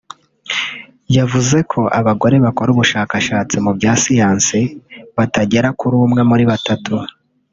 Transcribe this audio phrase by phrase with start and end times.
[1.17, 4.59] yavuze ko abagore bakora ubushakashatsi mu bya Siyansi
[5.17, 6.95] batagera kuri umwe muri batatu